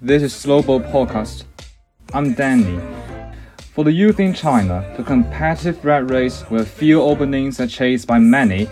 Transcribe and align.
This 0.00 0.22
is 0.22 0.32
Slowbo 0.32 0.78
Podcast. 0.92 1.42
I'm 2.14 2.32
Danny. 2.34 2.78
For 3.74 3.82
the 3.82 3.90
youth 3.90 4.20
in 4.20 4.32
China, 4.32 4.94
the 4.96 5.02
competitive 5.02 5.84
rat 5.84 6.08
race 6.08 6.42
where 6.42 6.64
few 6.64 7.02
openings 7.02 7.58
are 7.58 7.66
chased 7.66 8.06
by 8.06 8.20
many 8.20 8.66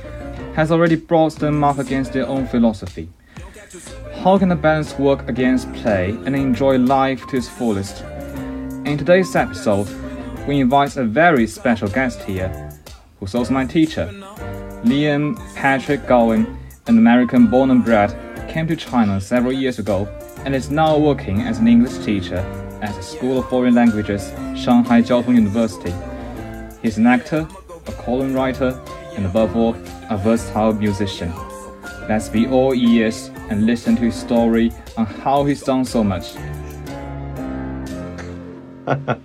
has 0.54 0.71
already 0.71 0.94
brought 0.94 1.35
them 1.35 1.65
up 1.65 1.81
against 1.81 2.12
their 2.12 2.28
own 2.28 2.47
philosophy. 2.47 3.08
How 4.22 4.38
can 4.38 4.51
the 4.51 4.54
balance 4.54 4.97
work 5.01 5.28
against 5.28 5.72
play 5.72 6.10
and 6.10 6.37
enjoy 6.37 6.78
life 6.78 7.27
to 7.27 7.38
its 7.38 7.49
fullest? 7.49 8.04
In 8.85 8.97
today's 8.97 9.35
episode, 9.35 9.88
we 10.47 10.61
invite 10.61 10.97
a 10.97 11.03
very 11.03 11.49
special 11.49 11.88
guest 11.88 12.22
here, 12.22 12.71
who's 13.19 13.35
also 13.35 13.53
my 13.53 13.65
teacher. 13.65 14.06
Liam 14.85 15.37
Patrick 15.56 16.06
Gowing, 16.06 16.47
an 16.87 16.98
American 16.98 17.48
born 17.48 17.73
and 17.73 17.84
bred, 17.84 18.16
came 18.48 18.69
to 18.69 18.77
China 18.77 19.20
several 19.20 19.52
years 19.52 19.80
ago 19.80 20.08
and 20.46 20.55
is 20.55 20.70
now 20.70 20.96
working 20.96 21.42
as 21.42 21.59
an 21.59 21.66
English 21.66 21.98
teacher 22.05 22.38
at 22.80 22.95
the 22.95 23.02
School 23.02 23.41
of 23.41 23.48
Foreign 23.48 23.74
Languages, 23.74 24.28
Shanghai 24.56 25.02
Jiao 25.02 25.24
Tong 25.24 25.34
University. 25.34 25.92
He's 26.80 26.98
an 26.98 27.06
actor, 27.09 27.48
a 27.88 27.92
column 28.05 28.32
writer, 28.32 28.80
and 29.16 29.27
above 29.27 29.56
all, 29.56 29.74
a 30.09 30.16
versatile 30.16 30.72
musician. 30.72 31.32
Let's 32.09 32.28
be 32.28 32.46
all 32.46 32.72
ears 32.74 33.28
and 33.50 33.66
listen 33.66 33.96
to 33.96 34.02
his 34.02 34.14
story 34.14 34.70
on 34.96 35.06
how 35.06 35.45
he's 35.45 35.64
done 35.64 35.84
so 35.84 36.05
much. 36.05 36.36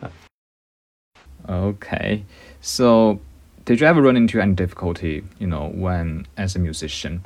okay, 1.48 2.26
so 2.62 3.20
did 3.66 3.80
you 3.80 3.86
ever 3.86 4.02
run 4.02 4.18
into 4.18 4.42
any 4.42 4.54
difficulty, 4.54 5.24
you 5.38 5.46
know, 5.46 5.68
when 5.68 6.26
as 6.36 6.56
a 6.56 6.60
musician? 6.60 7.22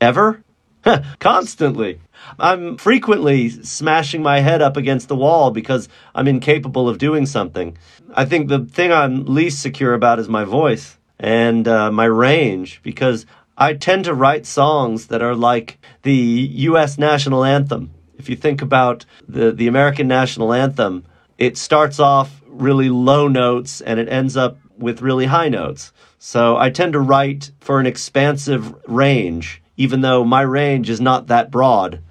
Ever? 0.00 0.40
Constantly. 1.18 2.00
I'm 2.38 2.76
frequently 2.76 3.48
smashing 3.48 4.22
my 4.22 4.40
head 4.40 4.62
up 4.62 4.76
against 4.76 5.08
the 5.08 5.16
wall 5.16 5.50
because 5.50 5.88
I'm 6.14 6.28
incapable 6.28 6.88
of 6.88 6.98
doing 6.98 7.26
something. 7.26 7.76
I 8.14 8.24
think 8.24 8.48
the 8.48 8.60
thing 8.60 8.92
I'm 8.92 9.24
least 9.24 9.60
secure 9.60 9.94
about 9.94 10.18
is 10.18 10.28
my 10.28 10.44
voice 10.44 10.98
and 11.18 11.66
uh, 11.66 11.90
my 11.90 12.04
range 12.04 12.80
because 12.82 13.26
I 13.56 13.74
tend 13.74 14.04
to 14.04 14.14
write 14.14 14.46
songs 14.46 15.08
that 15.08 15.22
are 15.22 15.34
like 15.34 15.78
the 16.02 16.14
U.S. 16.14 16.98
national 16.98 17.44
anthem. 17.44 17.90
If 18.16 18.28
you 18.28 18.36
think 18.36 18.62
about 18.62 19.04
the, 19.28 19.52
the 19.52 19.66
American 19.66 20.08
national 20.08 20.52
anthem, 20.52 21.04
it 21.38 21.56
starts 21.56 21.98
off 21.98 22.42
really 22.46 22.90
low 22.90 23.28
notes 23.28 23.80
and 23.80 23.98
it 24.00 24.08
ends 24.08 24.36
up 24.36 24.58
with 24.76 25.02
really 25.02 25.26
high 25.26 25.48
notes. 25.48 25.92
So 26.18 26.56
I 26.56 26.70
tend 26.70 26.92
to 26.94 27.00
write 27.00 27.50
for 27.60 27.80
an 27.80 27.86
expansive 27.86 28.74
range 28.86 29.62
even 29.80 30.02
though 30.02 30.22
my 30.22 30.42
range 30.42 30.90
is 30.90 31.00
not 31.00 31.28
that 31.28 31.50
broad. 31.50 32.02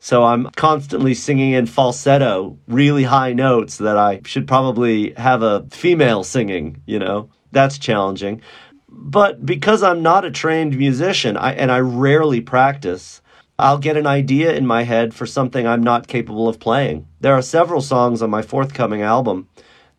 So 0.00 0.24
I'm 0.24 0.48
constantly 0.56 1.12
singing 1.12 1.52
in 1.52 1.66
falsetto, 1.66 2.56
really 2.66 3.02
high 3.04 3.34
notes 3.34 3.76
that 3.76 3.98
I 3.98 4.22
should 4.24 4.48
probably 4.48 5.12
have 5.18 5.42
a 5.42 5.66
female 5.70 6.24
singing, 6.24 6.80
you 6.86 6.98
know? 6.98 7.28
That's 7.50 7.76
challenging. 7.76 8.40
But 8.88 9.44
because 9.44 9.82
I'm 9.82 10.02
not 10.02 10.24
a 10.24 10.30
trained 10.30 10.78
musician 10.78 11.36
I, 11.36 11.52
and 11.52 11.70
I 11.70 11.80
rarely 11.80 12.40
practice, 12.40 13.20
I'll 13.58 13.76
get 13.78 13.98
an 13.98 14.06
idea 14.06 14.54
in 14.54 14.66
my 14.66 14.84
head 14.84 15.12
for 15.12 15.26
something 15.26 15.66
I'm 15.66 15.82
not 15.82 16.08
capable 16.08 16.48
of 16.48 16.60
playing. 16.60 17.06
There 17.20 17.34
are 17.34 17.42
several 17.42 17.82
songs 17.82 18.22
on 18.22 18.30
my 18.30 18.40
forthcoming 18.40 19.02
album 19.02 19.48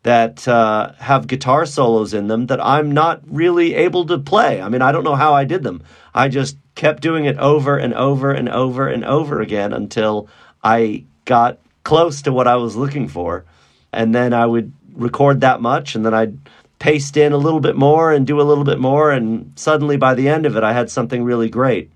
that 0.04 0.46
uh, 0.46 0.92
have 0.98 1.26
guitar 1.26 1.66
solos 1.66 2.14
in 2.14 2.28
them 2.28 2.46
that 2.46 2.64
I'm 2.64 2.92
not 2.92 3.22
really 3.26 3.74
able 3.74 4.06
to 4.06 4.18
play. 4.18 4.60
I 4.60 4.68
mean, 4.68 4.82
I 4.82 4.92
don't 4.92 5.02
know 5.02 5.16
how 5.16 5.34
I 5.34 5.44
did 5.44 5.62
them. 5.62 5.82
I 6.14 6.28
just 6.28 6.56
kept 6.74 7.02
doing 7.02 7.24
it 7.24 7.38
over 7.38 7.78
and 7.78 7.94
over 7.94 8.30
and 8.30 8.48
over 8.48 8.86
and 8.86 9.04
over 9.04 9.40
again 9.40 9.72
until 9.72 10.28
I 10.62 11.04
got 11.24 11.58
close 11.84 12.22
to 12.22 12.32
what 12.32 12.46
I 12.46 12.56
was 12.56 12.76
looking 12.76 13.08
for. 13.08 13.44
And 13.92 14.14
then 14.14 14.34
I 14.34 14.44
would 14.44 14.72
record 14.94 15.40
that 15.40 15.62
much 15.62 15.94
and 15.94 16.04
then 16.04 16.12
I'd 16.12 16.38
paste 16.78 17.16
in 17.16 17.32
a 17.32 17.38
little 17.38 17.60
bit 17.60 17.76
more 17.76 18.12
and 18.12 18.26
do 18.26 18.42
a 18.42 18.44
little 18.44 18.64
bit 18.64 18.78
more. 18.78 19.10
And 19.10 19.52
suddenly 19.56 19.96
by 19.96 20.14
the 20.14 20.28
end 20.28 20.44
of 20.44 20.54
it, 20.54 20.62
I 20.62 20.74
had 20.74 20.90
something 20.90 21.24
really 21.24 21.48
great. 21.48 21.90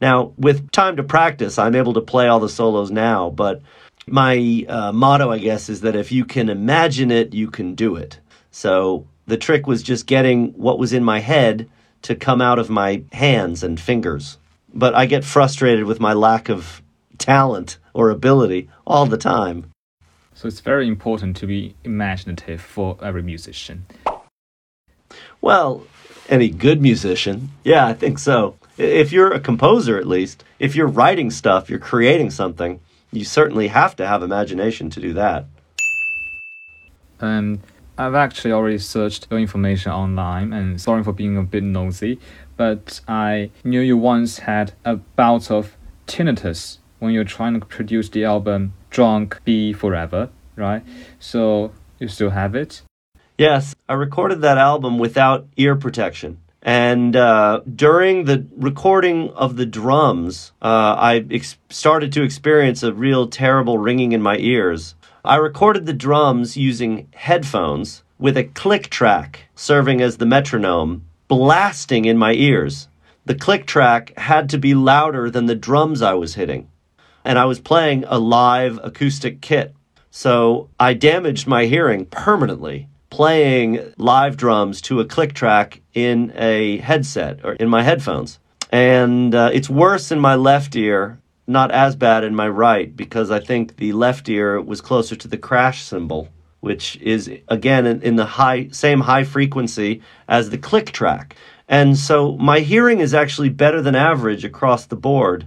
Now, 0.00 0.32
with 0.38 0.70
time 0.72 0.96
to 0.96 1.02
practice, 1.02 1.58
I'm 1.58 1.74
able 1.74 1.92
to 1.92 2.00
play 2.00 2.26
all 2.26 2.40
the 2.40 2.48
solos 2.48 2.90
now, 2.90 3.28
but 3.28 3.60
my 4.06 4.64
uh, 4.68 4.92
motto, 4.92 5.30
I 5.30 5.38
guess, 5.38 5.68
is 5.68 5.82
that 5.82 5.96
if 5.96 6.10
you 6.10 6.24
can 6.24 6.48
imagine 6.48 7.10
it, 7.10 7.34
you 7.34 7.50
can 7.50 7.74
do 7.74 7.96
it. 7.96 8.18
So 8.50 9.06
the 9.26 9.36
trick 9.36 9.66
was 9.66 9.82
just 9.82 10.06
getting 10.06 10.52
what 10.52 10.78
was 10.78 10.92
in 10.92 11.04
my 11.04 11.20
head 11.20 11.68
to 12.02 12.14
come 12.14 12.40
out 12.40 12.58
of 12.58 12.70
my 12.70 13.02
hands 13.12 13.62
and 13.62 13.78
fingers. 13.78 14.38
But 14.72 14.94
I 14.94 15.06
get 15.06 15.24
frustrated 15.24 15.84
with 15.84 16.00
my 16.00 16.12
lack 16.12 16.48
of 16.48 16.82
talent 17.18 17.78
or 17.92 18.10
ability 18.10 18.68
all 18.86 19.06
the 19.06 19.18
time. 19.18 19.70
So 20.34 20.48
it's 20.48 20.60
very 20.60 20.88
important 20.88 21.36
to 21.38 21.46
be 21.46 21.74
imaginative 21.84 22.60
for 22.60 22.96
every 23.02 23.22
musician. 23.22 23.84
Well, 25.40 25.86
any 26.28 26.48
good 26.48 26.80
musician, 26.80 27.50
yeah, 27.64 27.86
I 27.86 27.92
think 27.92 28.18
so. 28.18 28.56
If 28.78 29.12
you're 29.12 29.32
a 29.32 29.40
composer, 29.40 29.98
at 29.98 30.06
least, 30.06 30.44
if 30.58 30.74
you're 30.74 30.86
writing 30.86 31.30
stuff, 31.30 31.68
you're 31.68 31.78
creating 31.78 32.30
something, 32.30 32.80
you 33.12 33.24
certainly 33.24 33.68
have 33.68 33.96
to 33.96 34.06
have 34.06 34.22
imagination 34.22 34.90
to 34.90 35.00
do 35.00 35.12
that. 35.14 35.46
Um, 37.20 37.60
I've 37.98 38.14
actually 38.14 38.52
already 38.52 38.78
searched 38.78 39.26
your 39.30 39.40
information 39.40 39.92
online, 39.92 40.52
and 40.52 40.80
sorry 40.80 41.02
for 41.02 41.12
being 41.12 41.36
a 41.36 41.42
bit 41.42 41.62
nosy, 41.62 42.18
but 42.56 43.00
I 43.06 43.50
knew 43.62 43.80
you 43.80 43.96
once 43.96 44.40
had 44.40 44.72
a 44.84 44.96
bout 44.96 45.50
of 45.50 45.76
tinnitus 46.06 46.78
when 46.98 47.12
you're 47.12 47.24
trying 47.24 47.58
to 47.58 47.66
produce 47.66 48.08
the 48.08 48.24
album 48.24 48.72
Drunk 48.90 49.40
Be 49.44 49.72
Forever, 49.72 50.30
right? 50.56 50.82
So 51.18 51.72
you 51.98 52.08
still 52.08 52.30
have 52.30 52.54
it? 52.54 52.82
Yes, 53.36 53.74
I 53.88 53.94
recorded 53.94 54.42
that 54.42 54.58
album 54.58 54.98
without 54.98 55.46
ear 55.56 55.76
protection. 55.76 56.38
And 56.62 57.16
uh, 57.16 57.62
during 57.74 58.24
the 58.24 58.46
recording 58.56 59.30
of 59.30 59.56
the 59.56 59.64
drums, 59.64 60.52
uh, 60.60 60.94
I 60.98 61.24
ex- 61.30 61.56
started 61.70 62.12
to 62.12 62.22
experience 62.22 62.82
a 62.82 62.92
real 62.92 63.28
terrible 63.28 63.78
ringing 63.78 64.12
in 64.12 64.20
my 64.20 64.36
ears. 64.36 64.94
I 65.24 65.36
recorded 65.36 65.86
the 65.86 65.94
drums 65.94 66.56
using 66.56 67.08
headphones 67.14 68.02
with 68.18 68.36
a 68.36 68.44
click 68.44 68.90
track 68.90 69.44
serving 69.54 70.02
as 70.02 70.18
the 70.18 70.26
metronome, 70.26 71.06
blasting 71.28 72.04
in 72.04 72.18
my 72.18 72.34
ears. 72.34 72.88
The 73.24 73.34
click 73.34 73.66
track 73.66 74.12
had 74.18 74.50
to 74.50 74.58
be 74.58 74.74
louder 74.74 75.30
than 75.30 75.46
the 75.46 75.54
drums 75.54 76.02
I 76.02 76.14
was 76.14 76.34
hitting. 76.34 76.68
And 77.24 77.38
I 77.38 77.46
was 77.46 77.60
playing 77.60 78.04
a 78.06 78.18
live 78.18 78.78
acoustic 78.82 79.40
kit. 79.40 79.74
So 80.10 80.68
I 80.78 80.92
damaged 80.94 81.46
my 81.46 81.66
hearing 81.66 82.04
permanently 82.06 82.88
playing 83.10 83.92
live 83.96 84.36
drums 84.36 84.80
to 84.82 85.00
a 85.00 85.04
click 85.04 85.34
track 85.34 85.80
in 85.94 86.32
a 86.36 86.78
headset 86.78 87.44
or 87.44 87.52
in 87.54 87.68
my 87.68 87.82
headphones. 87.82 88.38
And 88.70 89.34
uh, 89.34 89.50
it's 89.52 89.68
worse 89.68 90.10
in 90.10 90.20
my 90.20 90.36
left 90.36 90.76
ear 90.76 91.20
not 91.50 91.72
as 91.72 91.96
bad 91.96 92.22
in 92.22 92.32
my 92.34 92.48
right 92.48 92.94
because 92.94 93.28
I 93.30 93.40
think 93.40 93.76
the 93.76 93.92
left 93.92 94.28
ear 94.28 94.60
was 94.60 94.80
closer 94.80 95.16
to 95.16 95.26
the 95.26 95.36
crash 95.36 95.82
cymbal, 95.82 96.28
which 96.60 96.96
is 96.98 97.28
again 97.48 97.86
in, 97.86 98.00
in 98.02 98.14
the 98.14 98.24
high 98.24 98.68
same 98.68 99.00
high 99.00 99.24
frequency 99.24 100.00
as 100.28 100.50
the 100.50 100.58
click 100.58 100.92
track. 100.92 101.34
And 101.68 101.98
so 101.98 102.36
my 102.36 102.60
hearing 102.60 103.00
is 103.00 103.14
actually 103.14 103.48
better 103.48 103.82
than 103.82 103.96
average 103.96 104.44
across 104.44 104.86
the 104.86 104.96
board, 104.96 105.46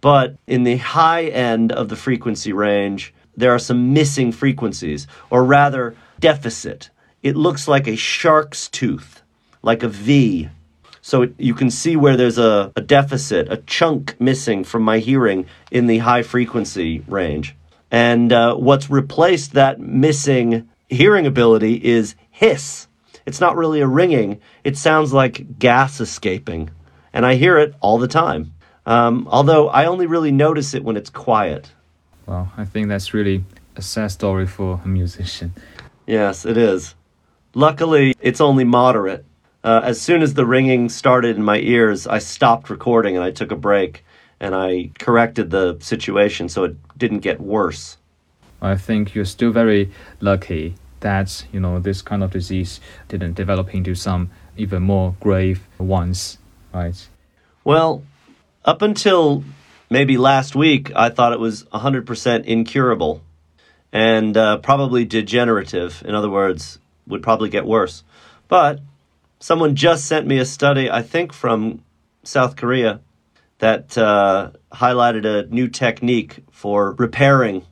but 0.00 0.36
in 0.46 0.62
the 0.62 0.76
high 0.76 1.24
end 1.24 1.72
of 1.72 1.88
the 1.88 1.96
frequency 1.96 2.52
range, 2.52 3.12
there 3.36 3.52
are 3.52 3.58
some 3.58 3.92
missing 3.92 4.30
frequencies, 4.30 5.08
or 5.30 5.44
rather, 5.44 5.96
deficit. 6.20 6.90
It 7.22 7.36
looks 7.36 7.68
like 7.68 7.86
a 7.86 7.96
shark's 7.96 8.68
tooth, 8.68 9.22
like 9.62 9.82
a 9.82 9.88
V 9.88 10.48
so 11.02 11.22
it, 11.22 11.34
you 11.38 11.54
can 11.54 11.70
see 11.70 11.96
where 11.96 12.16
there's 12.16 12.38
a, 12.38 12.72
a 12.76 12.80
deficit, 12.80 13.50
a 13.50 13.58
chunk 13.58 14.20
missing 14.20 14.64
from 14.64 14.82
my 14.82 14.98
hearing 14.98 15.46
in 15.70 15.86
the 15.86 15.98
high 15.98 16.22
frequency 16.22 17.02
range. 17.08 17.56
And 17.90 18.32
uh, 18.32 18.54
what's 18.54 18.90
replaced 18.90 19.54
that 19.54 19.80
missing 19.80 20.68
hearing 20.88 21.26
ability 21.26 21.84
is 21.84 22.14
hiss. 22.30 22.86
It's 23.26 23.40
not 23.40 23.56
really 23.56 23.80
a 23.80 23.86
ringing, 23.86 24.40
it 24.64 24.76
sounds 24.76 25.12
like 25.12 25.58
gas 25.58 26.00
escaping. 26.00 26.70
And 27.12 27.26
I 27.26 27.34
hear 27.34 27.58
it 27.58 27.74
all 27.80 27.98
the 27.98 28.08
time. 28.08 28.52
Um, 28.86 29.26
although 29.30 29.68
I 29.68 29.86
only 29.86 30.06
really 30.06 30.32
notice 30.32 30.74
it 30.74 30.84
when 30.84 30.96
it's 30.96 31.10
quiet. 31.10 31.72
Well, 32.26 32.52
I 32.56 32.64
think 32.64 32.88
that's 32.88 33.12
really 33.12 33.44
a 33.76 33.82
sad 33.82 34.10
story 34.12 34.46
for 34.46 34.80
a 34.84 34.88
musician. 34.88 35.54
Yes, 36.06 36.44
it 36.44 36.56
is. 36.56 36.94
Luckily, 37.54 38.14
it's 38.20 38.40
only 38.40 38.64
moderate 38.64 39.24
uh, 39.62 39.80
as 39.84 40.00
soon 40.00 40.22
as 40.22 40.34
the 40.34 40.46
ringing 40.46 40.88
started 40.88 41.36
in 41.36 41.42
my 41.42 41.58
ears, 41.58 42.06
I 42.06 42.18
stopped 42.18 42.70
recording 42.70 43.16
and 43.16 43.24
I 43.24 43.30
took 43.30 43.50
a 43.50 43.56
break 43.56 44.04
and 44.38 44.54
I 44.54 44.90
corrected 44.98 45.50
the 45.50 45.76
situation 45.80 46.48
so 46.48 46.64
it 46.64 46.76
didn't 46.96 47.20
get 47.20 47.40
worse. 47.40 47.98
I 48.62 48.76
think 48.76 49.14
you're 49.14 49.26
still 49.26 49.52
very 49.52 49.92
lucky 50.20 50.76
that 51.00 51.46
you 51.52 51.60
know 51.60 51.78
this 51.78 52.02
kind 52.02 52.22
of 52.22 52.30
disease 52.30 52.80
didn't 53.08 53.34
develop 53.34 53.74
into 53.74 53.94
some 53.94 54.30
even 54.56 54.82
more 54.82 55.14
grave 55.20 55.66
ones, 55.78 56.38
right? 56.72 57.08
Well, 57.64 58.02
up 58.64 58.82
until 58.82 59.44
maybe 59.90 60.16
last 60.16 60.54
week 60.54 60.90
I 60.94 61.10
thought 61.10 61.32
it 61.32 61.40
was 61.40 61.64
100% 61.64 62.44
incurable 62.44 63.22
and 63.92 64.36
uh, 64.36 64.58
probably 64.58 65.04
degenerative. 65.04 66.02
In 66.06 66.14
other 66.14 66.30
words, 66.30 66.78
would 67.10 67.22
probably 67.22 67.48
get 67.48 67.66
worse. 67.66 68.02
But 68.48 68.80
someone 69.38 69.74
just 69.74 70.06
sent 70.06 70.26
me 70.26 70.38
a 70.38 70.44
study, 70.44 70.90
I 70.90 71.02
think 71.02 71.32
from 71.32 71.82
South 72.22 72.56
Korea, 72.56 73.00
that 73.58 73.96
uh, 73.96 74.50
highlighted 74.72 75.24
a 75.24 75.46
new 75.46 75.68
technique 75.68 76.44
for 76.50 76.92
repairing, 76.92 77.64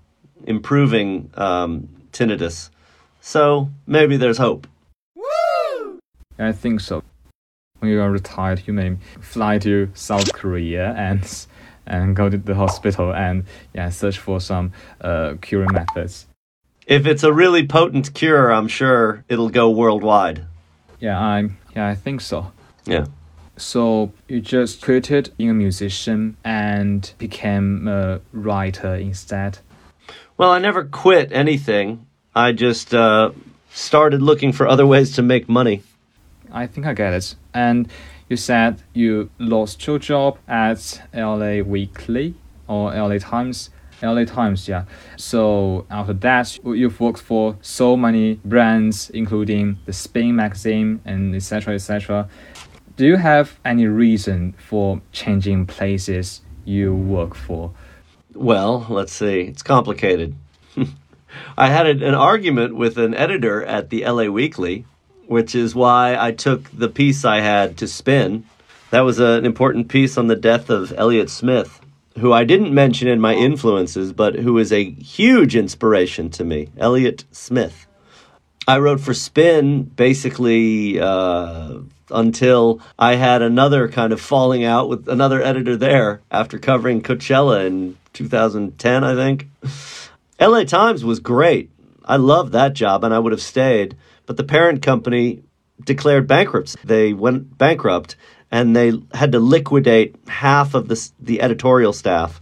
improving 0.46 1.31
um, 1.35 1.88
tinnitus. 2.12 2.70
So 3.20 3.70
maybe 3.87 4.17
there's 4.17 4.38
hope. 4.38 4.67
I 6.38 6.52
think 6.52 6.81
so. 6.81 7.02
When 7.81 7.91
you 7.91 8.00
are 8.00 8.11
retired, 8.11 8.62
you 8.67 8.73
may 8.73 8.96
fly 9.20 9.58
to 9.58 9.91
South 9.94 10.32
Korea 10.32 10.93
and 10.94 11.46
and 11.87 12.14
go 12.14 12.29
to 12.29 12.37
the 12.37 12.55
hospital 12.55 13.14
and 13.14 13.44
yeah 13.75 13.88
search 13.88 14.19
for 14.19 14.41
some 14.41 14.73
uh, 15.00 15.34
curing 15.41 15.73
methods. 15.73 16.28
If 16.88 17.06
it's 17.06 17.23
a 17.23 17.35
really 17.35 17.67
potent 17.67 18.14
cure, 18.14 18.50
I'm 18.50 18.67
sure 18.67 19.23
it'll 19.29 19.50
go 19.50 19.69
worldwide. 19.69 20.46
Yeah, 20.99 21.20
I 21.20 21.50
yeah 21.76 21.87
I 21.87 21.94
think 21.94 22.23
so. 22.23 22.50
Yeah. 22.87 23.06
So 23.58 24.12
you 24.26 24.40
just 24.40 24.81
quitted 24.81 25.31
being 25.37 25.50
a 25.50 25.55
musician 25.55 26.38
and 26.44 27.12
became 27.19 27.87
a 27.87 28.20
writer 28.32 28.94
instead. 28.94 29.58
Well, 30.38 30.50
I 30.50 30.58
never 30.61 30.85
quit 30.85 31.31
anything. 31.31 32.06
I 32.35 32.52
just 32.52 32.94
uh, 32.94 33.32
started 33.70 34.23
looking 34.23 34.52
for 34.52 34.67
other 34.67 34.87
ways 34.87 35.14
to 35.17 35.23
make 35.23 35.46
money. 35.46 35.82
I 36.50 36.67
think 36.67 36.87
I 36.87 36.94
get 36.94 37.12
it. 37.12 37.34
And 37.52 37.88
you 38.31 38.38
said 38.38 38.82
you 38.94 39.29
lost 39.38 39.87
your 39.87 39.99
job 39.99 40.38
at 40.49 41.02
LA 41.12 41.61
Weekly 41.61 42.34
or 42.67 42.94
LA 42.94 43.19
Times. 43.19 43.69
LA 44.03 44.25
Times, 44.25 44.69
yeah. 44.69 44.85
So 45.17 45.87
after 45.91 46.12
that, 46.15 46.59
you've 46.65 47.00
worked 47.00 47.21
for 47.21 47.56
so 47.61 47.97
many 47.97 48.35
brands, 48.45 49.11
including 49.11 49.79
the 49.87 49.93
Spin 49.93 50.37
magazine 50.37 51.00
and 51.05 51.35
etc. 51.35 51.75
etc. 51.75 52.29
Do 52.97 53.06
you 53.06 53.17
have 53.17 53.59
any 53.65 53.87
reason 53.87 54.55
for 54.59 55.00
changing 55.12 55.67
places 55.67 56.43
you 56.65 56.95
work 56.95 57.35
for? 57.35 57.73
Well, 58.35 58.87
let's 58.89 59.12
see. 59.12 59.43
It's 59.43 59.62
complicated. 59.62 60.35
I 61.56 61.69
had 61.69 61.87
an 61.87 62.15
argument 62.15 62.77
with 62.77 62.99
an 62.99 63.15
editor 63.15 63.65
at 63.65 63.91
the 63.91 64.05
LA 64.05 64.25
Weekly, 64.25 64.85
which 65.27 65.55
is 65.55 65.75
why 65.75 66.17
I 66.19 66.33
took 66.33 66.71
the 66.71 66.89
piece 66.89 67.25
I 67.25 67.41
had 67.41 67.77
to 67.79 67.87
spin. 67.87 68.44
That 68.91 69.01
was 69.01 69.19
an 69.19 69.44
important 69.44 69.89
piece 69.89 70.17
on 70.17 70.29
the 70.29 70.37
death 70.37 70.71
of 70.71 70.93
Elliott 70.97 71.31
Smith, 71.31 71.81
who 72.19 72.32
I 72.32 72.44
didn't 72.44 72.73
mention 72.73 73.09
in 73.09 73.20
my 73.20 73.35
influences, 73.35 74.12
but 74.12 74.37
who 74.37 74.59
is 74.59 74.73
a 74.73 74.85
huge 74.85 75.56
inspiration 75.56 76.31
to 76.31 76.44
me. 76.44 76.69
Elliott 76.76 77.25
Smith. 77.31 77.87
I 78.67 78.79
wrote 78.79 79.00
for 79.00 79.15
Spin 79.15 79.85
basically 79.85 81.00
uh, 81.00 81.79
until 82.11 82.81
I 82.99 83.15
had 83.15 83.41
another 83.41 83.88
kind 83.88 84.12
of 84.12 84.20
falling 84.20 84.65
out 84.65 84.88
with 84.88 85.09
another 85.09 85.43
editor 85.43 85.76
there 85.76 86.20
after 86.31 86.59
covering 86.59 87.00
Coachella 87.00 87.67
in 87.67 87.97
2010, 88.12 89.05
I 89.05 89.15
think. 89.15 89.49
LA 90.41 90.65
Times 90.65 91.05
was 91.05 91.20
great. 91.20 91.70
I 92.05 92.17
loved 92.17 92.53
that 92.53 92.75
job 92.75 93.05
and 93.05 93.15
I 93.15 93.19
would 93.19 93.32
have 93.32 93.43
stayed, 93.43 93.97
but 94.26 94.37
the 94.37 94.44
parent 94.44 94.82
company 94.82 95.43
declared 95.85 96.26
bankruptcy. 96.26 96.79
They 96.85 97.12
went 97.12 97.56
bankrupt 97.56 98.17
and 98.50 98.75
they 98.75 98.93
had 99.12 99.33
to 99.33 99.41
liquidate 99.41 100.17
half 100.27 100.75
of 100.75 100.89
the 100.89 101.11
the 101.21 101.43
editorial 101.43 101.93
staff. 101.93 102.41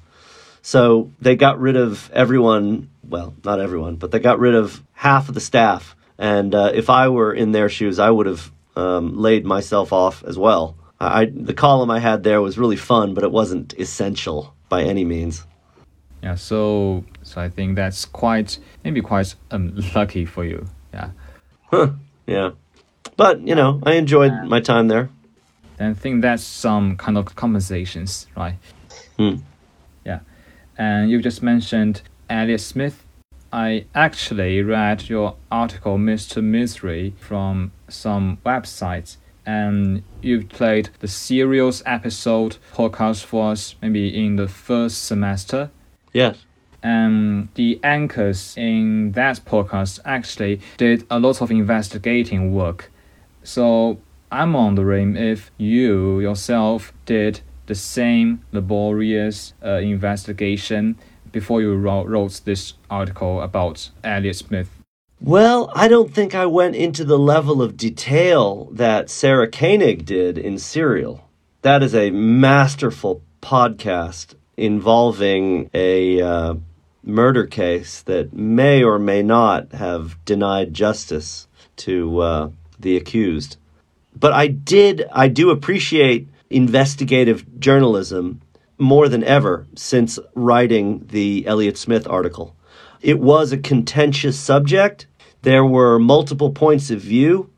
So 0.62 1.12
they 1.20 1.37
got 1.37 1.61
rid 1.61 1.76
of 1.76 2.11
everyone, 2.12 2.91
well, 3.08 3.35
not 3.44 3.61
everyone, 3.61 3.97
but 3.97 4.11
they 4.11 4.19
got 4.19 4.41
rid 4.41 4.55
of 4.55 4.82
half 4.94 5.29
of 5.29 5.35
the 5.35 5.41
staff. 5.41 5.94
And 6.19 6.55
uh, 6.55 6.73
if 6.75 6.91
I 6.91 7.08
were 7.08 7.32
in 7.32 7.53
their 7.53 7.69
shoes, 7.69 7.99
I 8.00 8.11
would 8.11 8.26
have 8.26 8.50
um, 8.75 9.17
laid 9.17 9.44
myself 9.44 9.93
off 9.93 10.25
as 10.25 10.37
well. 10.37 10.76
I, 10.99 11.26
the 11.26 11.55
column 11.55 11.91
I 11.91 11.99
had 11.99 12.23
there 12.23 12.41
was 12.41 12.59
really 12.59 12.76
fun, 12.76 13.14
but 13.14 13.23
it 13.23 13.31
wasn't 13.31 13.75
essential 13.79 14.55
by 14.69 14.82
any 14.82 15.05
means. 15.05 15.44
Yeah, 16.23 16.35
so 16.35 17.05
so 17.23 17.41
I 17.41 17.49
think 17.49 17.76
that's 17.76 18.05
quite 18.05 18.59
maybe 18.82 19.02
quite 19.02 19.35
um, 19.50 19.75
lucky 19.94 20.25
for 20.25 20.44
you. 20.44 20.67
Yeah. 20.93 21.11
Huh. 21.70 21.91
Yeah. 22.26 22.50
But 23.17 23.47
you 23.47 23.55
know, 23.55 23.81
I 23.85 23.94
enjoyed 23.94 24.32
my 24.47 24.61
time 24.61 24.88
there. 24.88 25.11
And 25.78 25.90
I 25.90 25.94
think 25.94 26.23
that's 26.23 26.43
some 26.43 26.96
kind 26.96 27.19
of 27.19 27.34
compensations, 27.37 28.26
right? 28.37 28.56
Hmm. 29.17 29.37
Yeah. 30.05 30.20
And 30.78 31.11
you 31.11 31.20
just 31.20 31.43
mentioned 31.43 32.02
Elliott 32.31 32.61
Smith. 32.61 33.05
I 33.52 33.87
actually 33.94 34.62
read 34.62 35.08
your 35.08 35.37
article, 35.50 35.99
Mr. 35.99 36.43
Misery, 36.43 37.14
from 37.19 37.73
some 37.88 38.38
websites, 38.44 39.17
and 39.46 40.02
you've 40.20 40.49
played 40.49 40.90
the 40.99 41.08
Serials 41.08 41.82
episode 41.87 42.56
podcast 42.75 43.25
for 43.25 43.52
us 43.52 43.76
maybe 43.81 44.08
in 44.25 44.37
the 44.37 44.49
first 44.49 45.05
semester. 45.05 45.70
Yes. 46.12 46.44
And 46.82 47.49
the 47.55 47.81
anchors 47.82 48.56
in 48.56 49.12
that 49.12 49.40
podcast 49.44 50.00
actually 50.05 50.61
did 50.76 51.06
a 51.11 51.19
lot 51.19 51.40
of 51.40 51.50
investigating 51.50 52.52
work. 52.52 52.90
So 53.43 53.99
I'm 54.31 54.55
wondering 54.55 55.17
if 55.17 55.50
you 55.56 56.20
yourself 56.20 56.93
did 57.05 57.40
the 57.67 57.75
same 57.75 58.43
laborious 58.52 59.55
uh, 59.64 59.75
investigation 59.78 60.99
before 61.31 61.61
you 61.61 61.75
wrote, 61.75 62.08
wrote 62.08 62.40
this 62.44 62.75
article 62.90 63.40
about 63.40 63.90
Elliott 64.02 64.37
Smith. 64.37 64.70
Well, 65.20 65.70
I 65.75 65.88
don't 65.88 66.12
think 66.12 66.34
I 66.34 66.46
went 66.46 66.76
into 66.76 67.05
the 67.05 67.19
level 67.19 67.62
of 67.62 67.76
detail 67.76 68.69
that 68.73 69.11
Sarah 69.11 69.49
Koenig 69.49 70.05
did 70.05 70.38
in 70.38 70.58
Serial. 70.58 71.28
That 71.62 71.82
is 71.82 71.94
a 71.94 72.11
masterful 72.11 73.23
podcast 73.40 74.34
involving 74.56 75.70
a 75.73 76.20
uh, 76.20 76.55
murder 77.02 77.46
case 77.46 78.02
that 78.02 78.32
may 78.32 78.82
or 78.82 78.99
may 78.99 79.23
not 79.23 79.73
have 79.73 80.23
denied 80.25 80.75
justice 80.75 81.46
to 81.76 82.20
uh, 82.20 82.50
the 82.78 82.96
accused. 82.96 83.56
But 84.18 84.32
I 84.32 84.46
did, 84.46 85.06
I 85.12 85.28
do 85.28 85.50
appreciate 85.50 86.28
investigative 86.48 87.60
journalism 87.60 88.40
more 88.78 89.08
than 89.08 89.22
ever 89.24 89.66
since 89.74 90.18
writing 90.34 91.06
the 91.08 91.46
Elliott 91.46 91.76
Smith 91.76 92.06
article. 92.08 92.56
It 93.02 93.20
was 93.20 93.52
a 93.52 93.58
contentious 93.58 94.38
subject. 94.38 95.06
There 95.42 95.64
were 95.64 95.99
multiple 95.99 96.50
points 96.50 96.90
of 96.90 97.00
view. 97.00 97.50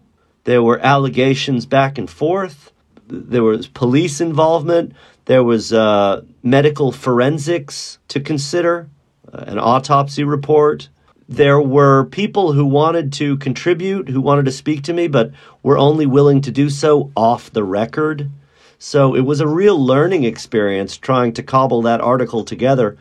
There 0.45 0.63
were 0.63 0.79
allegations 0.81 1.65
back 1.67 1.97
and 1.97 2.11
forth. 2.11 2.73
There 3.07 3.45
was 3.45 3.69
police 3.69 4.21
involvement. 4.21 4.95
There 5.27 5.45
was 5.45 5.73
uh, 5.73 6.23
medical 6.43 6.91
forensics 6.91 7.99
to 8.09 8.21
consider, 8.21 8.89
uh, 9.33 9.45
an 9.47 9.59
autopsy 9.59 10.25
report. 10.25 10.89
There 11.29 11.61
were 11.61 12.07
people 12.07 12.53
who 12.55 12.65
wanted 12.65 13.13
to 13.15 13.37
contribute, 13.37 14.09
who 14.09 14.21
wanted 14.21 14.47
to 14.47 14.53
speak 14.53 14.83
to 14.85 14.95
me, 14.95 15.09
but 15.09 15.31
were 15.63 15.77
only 15.77 16.07
willing 16.07 16.41
to 16.41 16.51
do 16.51 16.71
so 16.71 17.13
off 17.15 17.53
the 17.53 17.65
record. 17.65 18.31
So 18.79 19.15
it 19.15 19.21
was 19.21 19.41
a 19.41 19.47
real 19.47 19.79
learning 19.79 20.25
experience 20.25 20.97
trying 20.97 21.35
to 21.35 21.43
cobble 21.43 21.83
that 21.83 22.01
article 22.01 22.45
together, 22.45 22.97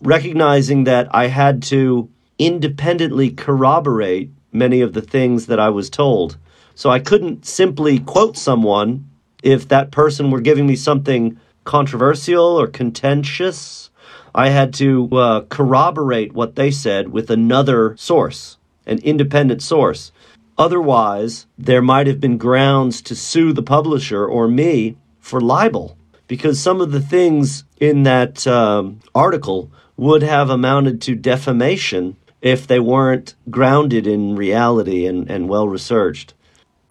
recognizing 0.00 0.84
that 0.84 1.08
I 1.10 1.26
had 1.26 1.60
to 1.64 2.08
independently 2.38 3.30
corroborate 3.30 4.30
many 4.52 4.80
of 4.80 4.92
the 4.92 5.02
things 5.02 5.46
that 5.46 5.58
I 5.58 5.70
was 5.70 5.90
told. 5.90 6.36
So 6.76 6.88
I 6.88 7.00
couldn't 7.00 7.46
simply 7.46 7.98
quote 7.98 8.36
someone 8.36 9.08
if 9.42 9.66
that 9.68 9.90
person 9.90 10.30
were 10.30 10.40
giving 10.40 10.66
me 10.66 10.76
something 10.76 11.38
controversial 11.64 12.44
or 12.44 12.68
contentious. 12.68 13.90
I 14.34 14.48
had 14.48 14.72
to 14.74 15.08
uh, 15.12 15.40
corroborate 15.42 16.32
what 16.32 16.56
they 16.56 16.70
said 16.70 17.08
with 17.08 17.30
another 17.30 17.96
source, 17.98 18.56
an 18.86 18.98
independent 18.98 19.62
source. 19.62 20.12
Otherwise, 20.58 21.46
there 21.58 21.82
might 21.82 22.06
have 22.06 22.20
been 22.20 22.38
grounds 22.38 23.02
to 23.02 23.14
sue 23.14 23.52
the 23.52 23.62
publisher 23.62 24.26
or 24.26 24.48
me 24.48 24.96
for 25.20 25.40
libel 25.40 25.96
because 26.28 26.60
some 26.60 26.80
of 26.80 26.92
the 26.92 27.00
things 27.00 27.64
in 27.78 28.04
that 28.04 28.46
um, 28.46 29.00
article 29.14 29.70
would 29.96 30.22
have 30.22 30.50
amounted 30.50 31.00
to 31.02 31.14
defamation 31.14 32.16
if 32.40 32.66
they 32.66 32.80
weren't 32.80 33.34
grounded 33.50 34.06
in 34.06 34.34
reality 34.34 35.06
and, 35.06 35.30
and 35.30 35.48
well 35.48 35.68
researched. 35.68 36.34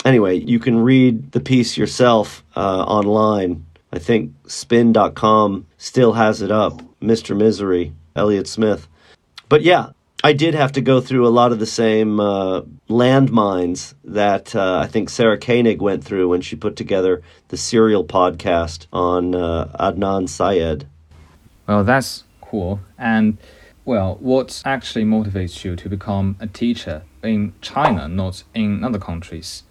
Anyway, 0.05 0.36
you 0.36 0.60
can 0.60 0.79
read 0.79 1.31
the 1.31 1.39
piece 1.39 1.77
yourself 1.77 2.43
uh, 2.55 2.83
online. 2.83 3.65
I 3.93 4.00
think 4.00 4.33
spin.com 4.48 5.67
still 5.77 6.13
has 6.13 6.41
it 6.41 6.51
up. 6.51 6.81
Mr. 7.01 7.36
Misery, 7.36 7.93
Elliott 8.15 8.48
Smith. 8.48 8.88
But 9.50 9.63
yeah, 9.63 9.91
I 10.24 10.33
did 10.33 10.53
have 10.53 10.71
to 10.74 10.81
go 10.81 11.01
through 11.01 11.27
a 11.27 11.29
lot 11.29 11.51
of 11.51 11.60
the 11.60 11.65
same 11.65 12.19
uh, 12.19 12.62
landmines 12.89 13.95
that 14.03 14.55
uh, 14.55 14.79
I 14.83 14.88
think 14.88 15.10
Sarah 15.10 15.38
Koenig 15.38 15.81
went 15.81 16.03
through 16.03 16.29
when 16.29 16.41
she 16.41 16.55
put 16.55 16.75
together 16.75 17.21
the 17.48 17.57
Serial 17.57 18.05
podcast 18.05 18.86
on 18.93 19.33
uh, 19.33 19.75
Adnan 19.79 20.29
Syed. 20.29 20.88
Well, 21.67 21.83
that's 21.83 22.24
cool. 22.39 22.81
And 23.00 23.38
well, 23.83 24.17
what 24.19 24.62
actually 24.63 25.05
motivates 25.05 25.63
you 25.63 25.75
to 25.75 25.89
become 25.89 26.36
a 26.39 26.45
teacher 26.45 27.01
in 27.24 27.53
China, 27.62 28.07
not 28.07 28.43
in 28.53 28.83
other 28.83 29.00
countries? 29.00 29.63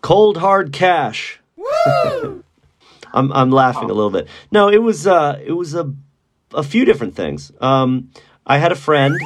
Cold 0.00 0.38
hard 0.38 0.72
cash. 0.72 1.40
I'm 3.12 3.32
I'm 3.32 3.50
laughing 3.50 3.90
a 3.90 3.94
little 3.94 4.10
bit. 4.10 4.28
No, 4.50 4.68
it 4.68 4.82
was 4.82 5.06
uh 5.06 5.40
it 5.44 5.52
was 5.52 5.74
a 5.74 5.92
a 6.54 6.62
few 6.62 6.84
different 6.84 7.14
things. 7.14 7.52
Um, 7.60 8.10
I 8.46 8.58
had 8.58 8.72
a 8.72 8.76
friend 8.76 9.18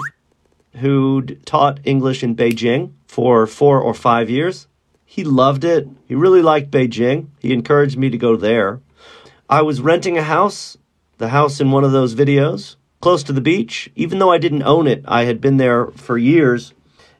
who 0.77 1.23
taught 1.45 1.81
English 1.85 2.23
in 2.23 2.37
Beijing 2.37 2.93
for 3.07 3.47
four 3.47 3.81
or 3.81 3.95
five 3.95 4.31
years. 4.31 4.67
He 5.05 5.25
loved 5.25 5.65
it. 5.65 5.89
He 6.07 6.15
really 6.15 6.43
liked 6.43 6.71
Beijing. 6.71 7.29
He 7.41 7.53
encouraged 7.53 7.99
me 7.99 8.11
to 8.11 8.19
go 8.19 8.37
there. 8.37 8.81
I 9.49 9.63
was 9.63 9.81
renting 9.81 10.17
a 10.17 10.23
house, 10.23 10.79
the 11.19 11.29
house 11.29 11.61
in 11.61 11.73
one 11.73 11.83
of 11.83 11.93
those 11.93 12.15
videos, 12.15 12.77
close 13.01 13.25
to 13.25 13.33
the 13.33 13.41
beach. 13.41 13.91
Even 13.97 14.19
though 14.21 14.31
I 14.31 14.39
didn't 14.39 14.63
own 14.63 14.87
it, 14.87 15.03
I 15.07 15.25
had 15.25 15.41
been 15.41 15.57
there 15.57 15.89
for 15.89 16.17
years 16.17 16.73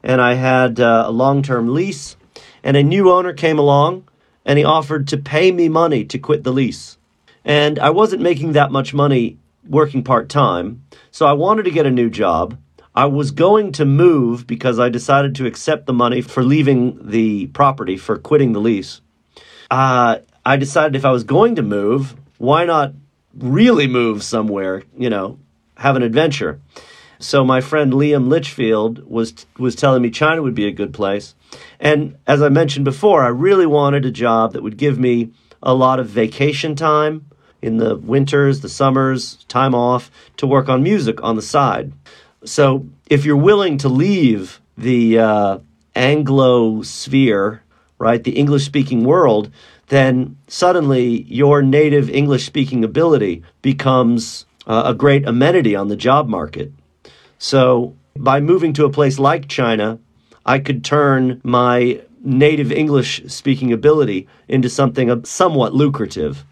and 0.03 0.21
I 0.21 0.35
had 0.35 0.81
uh, 0.81 1.05
a 1.07 1.11
long 1.11 1.43
term 1.43 1.75
lease. 1.75 2.17
And 2.63 2.77
a 2.77 2.83
new 2.83 3.11
owner 3.11 3.33
came 3.33 3.59
along 3.59 4.05
and 4.45 4.59
he 4.59 4.65
offered 4.65 5.09
to 5.09 5.17
pay 5.17 5.53
me 5.53 5.69
money 5.69 6.05
to 6.05 6.19
quit 6.19 6.45
the 6.45 6.53
lease. 6.53 6.97
And 7.45 7.79
I 7.79 7.91
wasn't 7.91 8.23
making 8.23 8.53
that 8.53 8.73
much 8.73 8.93
money 8.93 9.39
working 9.69 10.03
part 10.03 10.29
time, 10.29 10.83
so 11.11 11.27
I 11.27 11.33
wanted 11.33 11.65
to 11.65 11.71
get 11.71 11.87
a 11.87 11.91
new 11.91 12.11
job. 12.11 12.59
I 12.95 13.07
was 13.07 13.31
going 13.31 13.73
to 13.73 13.85
move 13.85 14.47
because 14.47 14.79
I 14.79 14.89
decided 14.89 15.35
to 15.37 15.47
accept 15.47 15.87
the 15.87 15.93
money 15.93 16.23
for 16.23 16.43
leaving 16.43 16.99
the 17.09 17.47
property, 17.49 17.97
for 17.97 18.19
quitting 18.19 18.53
the 18.53 18.61
lease. 18.61 19.01
Uh, 19.71 20.19
I 20.45 20.57
decided 20.57 20.97
if 20.97 21.05
I 21.05 21.13
was 21.13 21.25
going 21.25 21.55
to 21.57 21.63
move, 21.63 22.17
why 22.39 22.65
not 22.65 22.95
really 23.39 23.87
move 23.87 24.23
somewhere, 24.23 24.83
you 24.97 25.09
know, 25.09 25.39
have 25.77 25.97
an 25.97 26.03
adventure. 26.03 26.61
So 27.21 27.45
my 27.45 27.61
friend 27.61 27.93
Liam 27.93 28.29
Litchfield 28.29 29.07
was 29.07 29.47
was 29.59 29.77
telling 29.77 30.01
me 30.01 30.11
China 30.11 30.41
would 30.41 30.55
be 30.55 30.67
a 30.67 30.73
good 30.73 30.95
place. 30.95 31.35
And 31.79 32.17
as 32.27 32.41
I 32.41 32.49
mentioned 32.49 32.87
before, 32.87 33.23
I 33.23 33.29
really 33.29 33.67
wanted 33.67 34.07
a 34.07 34.11
job 34.11 34.55
that 34.55 34.63
would 34.63 34.79
give 34.79 34.99
me 34.99 35.31
a 35.63 35.75
lot 35.75 36.01
of 36.01 36.09
vacation 36.09 36.75
time 36.75 37.27
in 37.61 37.77
the 37.77 37.97
winters, 37.97 38.61
the 38.61 38.71
summers, 38.71 39.45
time 39.49 39.75
off 39.75 40.11
to 40.39 40.47
work 40.47 40.71
on 40.71 40.83
music 40.83 41.23
on 41.23 41.37
the 41.37 41.43
side. 41.43 41.93
So 42.45 42.87
if 43.11 43.27
you're 43.27 43.37
willing 43.37 43.77
to 43.79 43.91
leave 43.91 44.61
the 44.79 45.19
uh, 45.19 45.59
Anglo 45.95 46.81
sphere, 46.81 47.63
right, 47.99 48.25
the 48.25 48.39
English 48.39 48.65
speaking 48.65 49.05
world, 49.05 49.51
then 49.89 50.39
suddenly 50.49 51.23
your 51.25 51.61
native 51.61 52.09
English 52.09 52.47
speaking 52.47 52.83
ability 52.83 53.43
becomes 53.61 54.47
uh, 54.67 54.85
a 54.87 54.95
great 54.95 55.27
amenity 55.27 55.77
on 55.77 55.89
the 55.89 55.97
job 55.97 56.27
market. 56.29 56.73
So 57.43 57.97
by 58.19 58.39
moving 58.41 58.75
to 58.75 58.85
a 58.85 58.91
place 58.91 59.19
like 59.19 59.49
China, 59.49 59.99
I 60.45 60.59
could 60.59 60.85
turn 60.85 61.41
my 61.43 62.03
native 62.23 62.71
English 62.71 63.23
speaking 63.29 63.73
ability 63.73 64.29
into 64.47 64.69
something 64.69 65.25
somewhat 65.25 65.75
lucrative. 65.75 66.45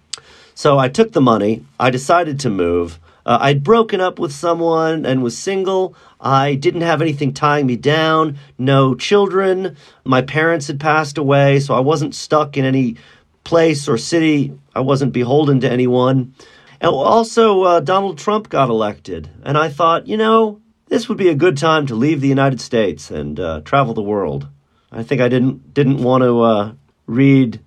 So 0.54 0.78
I 0.78 0.88
took 0.88 1.12
the 1.12 1.20
money, 1.20 1.62
I 1.78 1.90
decided 1.90 2.40
to 2.40 2.50
move. 2.50 2.98
Uh, 3.26 3.36
I'd 3.38 3.62
broken 3.62 4.00
up 4.00 4.18
with 4.18 4.32
someone 4.32 5.04
and 5.04 5.22
was 5.22 5.36
single. 5.36 5.94
I 6.22 6.54
didn't 6.54 6.80
have 6.80 7.02
anything 7.02 7.34
tying 7.34 7.66
me 7.66 7.76
down, 7.76 8.38
no 8.56 8.94
children. 8.94 9.76
My 10.04 10.22
parents 10.22 10.68
had 10.68 10.80
passed 10.80 11.18
away, 11.18 11.60
so 11.60 11.74
I 11.74 11.80
wasn't 11.80 12.14
stuck 12.14 12.56
in 12.56 12.64
any 12.64 12.96
place 13.44 13.88
or 13.88 13.98
city. 13.98 14.54
I 14.74 14.80
wasn't 14.80 15.12
beholden 15.12 15.60
to 15.60 15.70
anyone. 15.70 16.32
And 16.80 16.92
also, 16.92 17.62
uh, 17.64 17.80
Donald 17.80 18.16
Trump 18.16 18.48
got 18.48 18.70
elected, 18.70 19.28
and 19.42 19.58
I 19.58 19.68
thought, 19.68 20.06
you 20.06 20.16
know, 20.16 20.62
this 20.88 21.08
would 21.08 21.18
be 21.18 21.28
a 21.28 21.34
good 21.34 21.56
time 21.56 21.86
to 21.86 21.94
leave 21.94 22.20
the 22.20 22.28
United 22.28 22.60
States 22.60 23.10
and 23.10 23.38
uh, 23.38 23.60
travel 23.60 23.94
the 23.94 24.02
world. 24.02 24.48
I 24.90 25.02
think 25.02 25.20
I 25.20 25.28
didn't 25.28 25.74
didn't 25.74 26.02
want 26.02 26.22
to 26.22 26.40
uh, 26.40 26.72
read. 27.06 27.60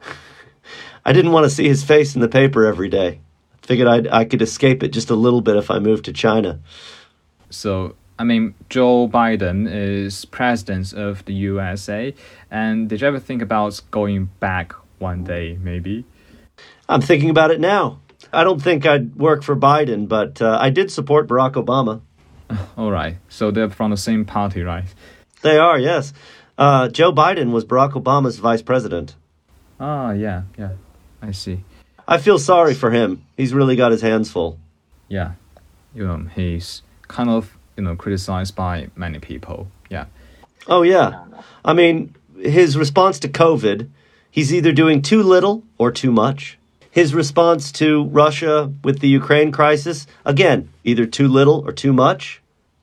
I 1.04 1.12
didn't 1.12 1.32
want 1.32 1.44
to 1.44 1.50
see 1.50 1.68
his 1.68 1.82
face 1.82 2.14
in 2.14 2.20
the 2.20 2.28
paper 2.28 2.64
every 2.64 2.88
day. 2.88 3.20
I 3.62 3.66
Figured 3.66 3.88
I 3.88 4.20
I 4.20 4.24
could 4.24 4.42
escape 4.42 4.82
it 4.82 4.88
just 4.88 5.10
a 5.10 5.14
little 5.14 5.40
bit 5.40 5.56
if 5.56 5.70
I 5.70 5.78
moved 5.78 6.04
to 6.06 6.12
China. 6.12 6.60
So 7.50 7.96
I 8.18 8.24
mean, 8.24 8.54
Joe 8.68 9.08
Biden 9.08 9.68
is 9.68 10.24
president 10.26 10.92
of 10.92 11.24
the 11.24 11.34
USA, 11.34 12.14
and 12.50 12.88
did 12.88 13.00
you 13.00 13.08
ever 13.08 13.18
think 13.18 13.42
about 13.42 13.80
going 13.90 14.30
back 14.38 14.72
one 14.98 15.24
day, 15.24 15.58
maybe? 15.60 16.04
I'm 16.88 17.00
thinking 17.00 17.30
about 17.30 17.50
it 17.50 17.58
now. 17.58 17.98
I 18.32 18.44
don't 18.44 18.62
think 18.62 18.86
I'd 18.86 19.16
work 19.16 19.42
for 19.42 19.56
Biden, 19.56 20.08
but 20.08 20.40
uh, 20.40 20.56
I 20.60 20.70
did 20.70 20.90
support 20.92 21.26
Barack 21.26 21.54
Obama. 21.54 22.00
All 22.76 22.90
right. 22.90 23.16
So 23.28 23.50
they're 23.50 23.70
from 23.70 23.90
the 23.90 23.96
same 23.96 24.24
party, 24.24 24.62
right? 24.62 24.84
They 25.42 25.58
are, 25.58 25.78
yes. 25.78 26.12
Uh, 26.56 26.88
Joe 26.88 27.12
Biden 27.12 27.50
was 27.50 27.64
Barack 27.64 27.92
Obama's 27.92 28.38
vice 28.38 28.62
president. 28.62 29.16
Ah, 29.80 30.12
yeah, 30.12 30.42
yeah. 30.58 30.72
I 31.20 31.32
see. 31.32 31.64
I 32.06 32.18
feel 32.18 32.38
sorry 32.38 32.74
for 32.74 32.90
him. 32.90 33.24
He's 33.36 33.54
really 33.54 33.76
got 33.76 33.92
his 33.92 34.02
hands 34.02 34.30
full. 34.30 34.58
Yeah. 35.08 35.32
You 35.94 36.06
know, 36.06 36.28
he's 36.34 36.82
kind 37.08 37.30
of, 37.30 37.56
you 37.76 37.84
know, 37.84 37.96
criticized 37.96 38.54
by 38.54 38.88
many 38.96 39.18
people. 39.18 39.68
Yeah. 39.88 40.06
Oh, 40.66 40.82
yeah. 40.82 41.24
I 41.64 41.72
mean, 41.72 42.14
his 42.38 42.76
response 42.76 43.18
to 43.20 43.28
COVID, 43.28 43.88
he's 44.30 44.52
either 44.52 44.72
doing 44.72 45.02
too 45.02 45.22
little 45.22 45.64
or 45.78 45.90
too 45.90 46.12
much. 46.12 46.58
His 46.90 47.14
response 47.14 47.72
to 47.72 48.04
Russia 48.04 48.72
with 48.84 49.00
the 49.00 49.08
Ukraine 49.08 49.50
crisis, 49.50 50.06
again, 50.26 50.68
either 50.84 51.06
too 51.06 51.26
little 51.26 51.60
or 51.66 51.72
too 51.72 51.92
much 51.92 52.41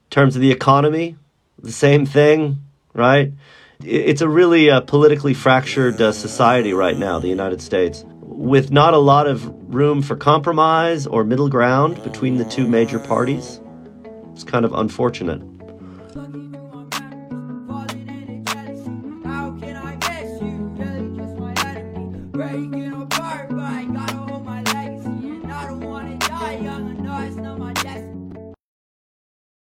terms 0.10 0.36
of 0.36 0.42
the 0.42 0.52
economy, 0.52 1.16
the 1.62 1.72
same 1.72 2.06
thing, 2.06 2.58
right? 2.94 3.32
It's 3.84 4.22
a 4.22 4.28
really 4.28 4.70
uh, 4.70 4.82
politically 4.82 5.34
fractured 5.34 6.02
uh, 6.02 6.12
society 6.12 6.74
right 6.74 6.98
now, 6.98 7.20
the 7.20 7.30
United 7.30 7.62
States, 7.62 8.04
with 8.22 8.72
not 8.72 8.94
a 8.94 8.98
lot 8.98 9.28
of 9.28 9.74
room 9.74 10.02
for 10.02 10.16
compromise 10.16 11.08
or 11.08 11.24
middle 11.24 11.50
ground 11.50 12.04
between 12.04 12.38
the 12.38 12.46
two 12.46 12.68
major 12.68 13.00
parties. 13.00 13.62
It's 14.34 14.44
kind 14.44 14.66
of 14.66 14.74
unfortunate. 14.74 15.42